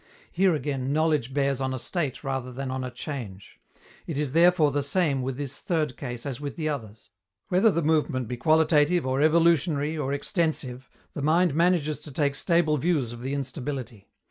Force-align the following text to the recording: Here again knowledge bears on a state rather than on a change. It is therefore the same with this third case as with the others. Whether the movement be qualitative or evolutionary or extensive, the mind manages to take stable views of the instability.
Here 0.31 0.55
again 0.55 0.91
knowledge 0.91 1.31
bears 1.31 1.61
on 1.61 1.75
a 1.75 1.77
state 1.77 2.23
rather 2.23 2.51
than 2.51 2.71
on 2.71 2.83
a 2.83 2.89
change. 2.89 3.59
It 4.07 4.17
is 4.17 4.31
therefore 4.31 4.71
the 4.71 4.81
same 4.81 5.21
with 5.21 5.37
this 5.37 5.61
third 5.61 5.95
case 5.95 6.25
as 6.25 6.41
with 6.41 6.55
the 6.55 6.67
others. 6.67 7.11
Whether 7.49 7.69
the 7.69 7.83
movement 7.83 8.27
be 8.27 8.35
qualitative 8.35 9.05
or 9.05 9.21
evolutionary 9.21 9.95
or 9.95 10.11
extensive, 10.11 10.89
the 11.13 11.21
mind 11.21 11.53
manages 11.53 11.99
to 12.01 12.11
take 12.11 12.33
stable 12.33 12.77
views 12.77 13.13
of 13.13 13.21
the 13.21 13.35
instability. 13.35 14.09